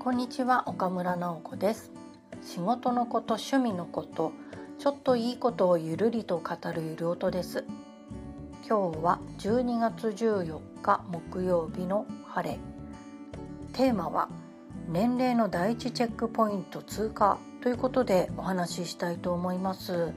[0.00, 1.90] こんにちは岡村直子です。
[2.40, 4.32] 仕事のこと趣味のこと
[4.78, 7.64] ちょっといいことをゆるりと語るゆる音です。
[8.66, 12.58] 今日は12月14日木曜日の晴れ。
[13.72, 14.28] テーマは
[14.88, 17.36] 年齢の第一チェックポイント通過。
[17.60, 20.12] ということでお話ししたいと思います。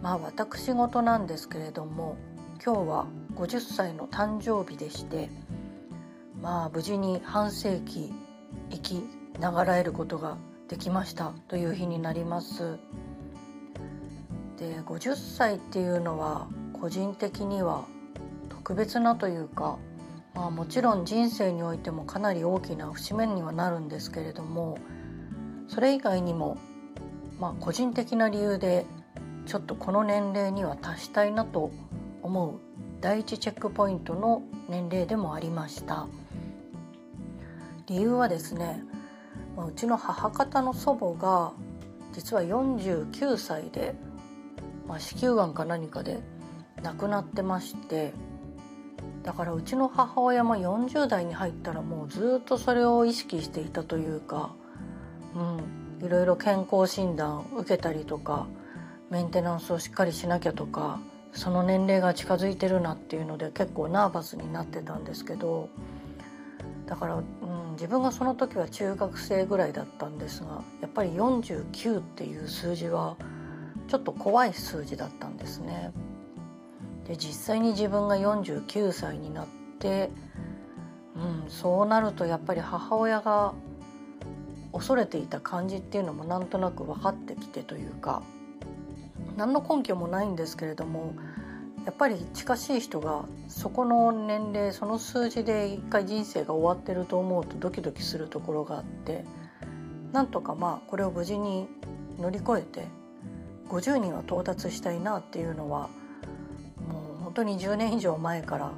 [0.00, 2.16] まあ私事なんですけれども
[2.64, 5.28] 今日は50歳の誕生日でして
[6.40, 8.14] まあ無事に半世紀
[8.70, 9.02] 生き
[9.38, 10.36] ながらえることが
[10.68, 12.78] できましたという日になります
[14.58, 17.84] で50歳っていうのは個人的には
[18.48, 19.78] 特別なというか、
[20.34, 24.78] まあ、もちろん人生においてもかなり大きな節目にはなるんですけれども
[25.68, 26.58] それ以外にも、
[27.40, 28.84] まあ、個人的な理由で
[29.46, 31.70] ちょっとこの年齢には達したいなと
[32.22, 32.60] 思う
[33.00, 36.08] 第一チェックポイントの年齢でもありました。
[37.88, 38.82] 理由はですね
[39.56, 41.52] うちの母方の祖母が
[42.12, 43.94] 実は49歳で、
[44.86, 46.20] まあ、子宮がんか何かで
[46.82, 48.12] 亡くなってまして
[49.22, 54.54] だからうちの母親も40代に入ったらもうずっとそれを意識していたというか、
[55.34, 58.46] うん、いろいろ健康診断を受けたりとか
[59.10, 61.00] メンテナンスをしっかりしなきゃとか
[61.32, 65.68] その年齢が近づいてるなっていうので結構ナーバスになってたんですけど
[66.88, 67.22] だから、
[67.78, 73.16] 自分がその時は中学生ぐらいだったんですがやっぱり49っていう数字は
[73.86, 75.92] ちょっと怖い数字だったんですね。
[77.06, 79.46] で実際に自分が49歳になっ
[79.78, 80.10] て、
[81.14, 83.54] うん、そうなるとやっぱり母親が
[84.72, 88.22] 恐れていた感じっていうのもなんとなく分かってきてというか
[89.36, 91.14] 何の根拠もないんですけれども
[91.84, 99.24] やっぱり近しい人がそこの年齢その数字で一回人生が終わってると思うとドキドキするところがあって
[100.12, 101.66] なんとかまあこれを無事に
[102.18, 102.86] 乗り越えて
[103.68, 105.88] 50人は到達したいなっていうのは
[106.88, 108.72] もう本当に10年以上前から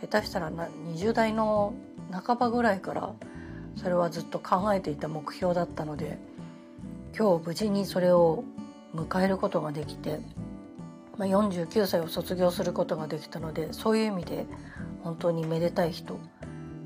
[0.00, 1.74] 下手したら20代の
[2.10, 3.12] 半ばぐらいから
[3.76, 6.18] それはずっと考えていた目標だったので
[7.16, 8.44] 今日無事にそれを
[8.94, 10.20] 迎えることができて
[11.18, 14.46] まあ、49歳を卒業することができたのでそういう意味で
[15.02, 16.18] 本当にめでたい日と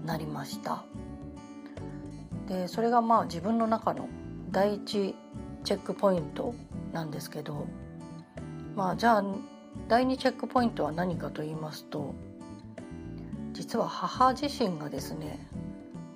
[0.05, 0.85] なりました。
[2.49, 4.09] でそれがまあ自分の中の
[4.51, 5.15] 第一
[5.63, 6.55] チェックポイント
[6.93, 7.67] なんですけど
[8.75, 9.25] まあじゃあ
[9.89, 12.15] 第二チェックポイントは何かと言いますと
[13.53, 15.47] 実は母自身がですね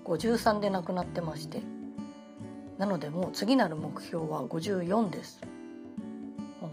[0.05, 1.63] 53で亡くなってまして
[2.79, 5.41] なのでもう次なる目標は54です。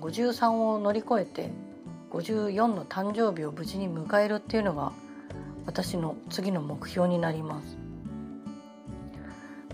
[0.01, 1.51] 53を乗り越えて
[2.11, 4.91] 54の誕生日を無事に迎えるっていうのが
[5.65, 7.77] 私の次の目標になります。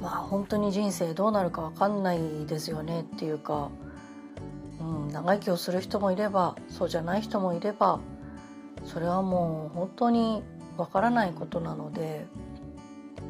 [0.02, 3.70] まあ本当に人生どうなるか分かんないですよねっていうか、
[4.80, 8.00] うん、長生きをする人もいればそうじゃない人もいれば
[8.86, 10.44] それはもう本当に
[10.78, 12.28] 分からないことなので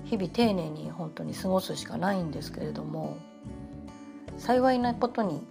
[0.03, 3.18] 日々丁寧に本当に過ごすしかないんですけれども
[4.38, 5.41] 幸いなことに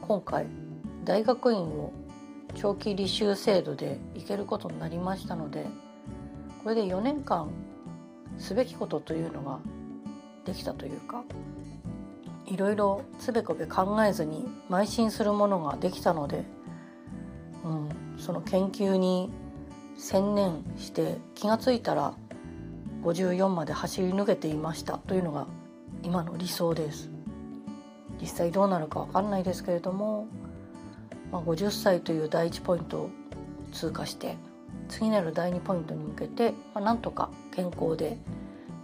[0.00, 0.46] 今回
[1.08, 1.90] 大学院を
[2.54, 5.64] 長期履修制度で行けることになりましたので
[6.62, 7.48] これで4年間
[8.36, 9.58] すべきことというのが
[10.44, 11.24] できたというか
[12.44, 16.44] いろいろつべこべ考えずに邁進するものができたので、
[17.64, 17.88] うん、
[18.18, 19.30] その研究に
[19.96, 22.12] 専念して気が付いたら
[23.02, 25.46] 54まで走り抜けていましたというのが
[26.02, 27.08] 今の理想です。
[28.20, 30.26] 実際どうなるか分かんないですけれども
[31.30, 33.10] まあ、50歳という第1ポイントを
[33.72, 34.36] 通過して
[34.88, 38.18] 次なる第2ポイントに向けて、まあ、なんとか健康で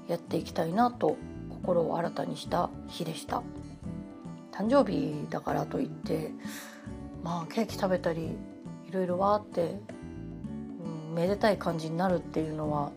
[0.09, 1.16] やっていきたいなと
[1.49, 3.43] 心を新たにした日でした。
[4.53, 6.31] 誕生日だからといって
[7.25, 8.37] まあケーキ食べたり
[8.88, 9.81] いろいろわーって、
[11.11, 12.93] うん、めでたい感じになるっていうのは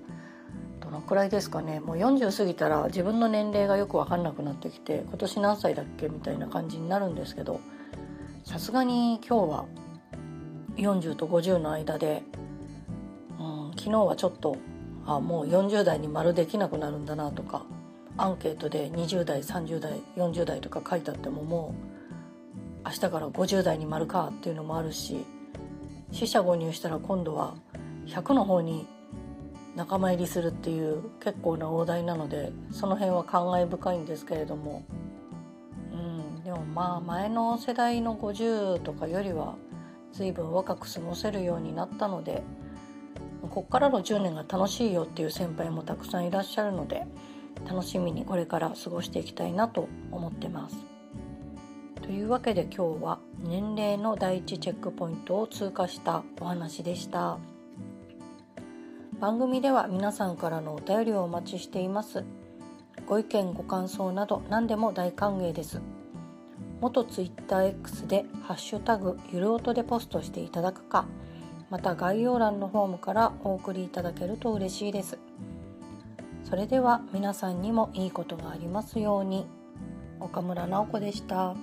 [0.82, 1.80] どのくらいですかね。
[1.80, 7.60] もう40過ぎたら自分の年齢がよく分かんなくなってきて今年何歳だっけみたいな感じになるんですけど
[8.48, 9.66] さすがに今日は
[10.78, 12.24] 40と50の間で、
[13.38, 14.56] うん、昨日はちょっと
[15.06, 17.66] あもう40代に丸できなくなるんだなとか
[18.16, 21.76] アンケートで20代30代40代とか書いてあってもも
[22.86, 25.26] う明日から50代に丸かっていうのもあるし
[26.14, 27.54] 四捨五入したら今度は
[28.06, 28.88] 100の方に
[29.76, 34.86] 仲間入りするっていう結構な大台なのでその辺は感慨深いんですけれども
[36.58, 39.56] もまあ前の世代の50とかよりは
[40.12, 42.44] 随分若く過ごせるようになったので
[43.50, 47.06] こっからの10年が楽しいよっていう先輩もたくさんいらっしゃるので
[47.70, 50.78] 楽しみにこれから過ごしていきたいなと思ってます。
[52.02, 57.38] というわけで今日は年齢の第一チェックポイントを通過したお話でした。
[59.20, 62.24] 番組では皆さんからのお便りをお待ちしています。
[63.08, 65.82] ご意見ご感想など何でも大歓迎です。
[66.82, 71.06] 元 TwitterX で「ハッシュタグゆる音」でポストしていただくか
[71.70, 75.18] また概要欄のフォームからお送りいただけると嬉しいです。
[76.44, 79.46] それでは皆さんにもいいことがありますように。
[80.20, 81.56] 岡村直子でした。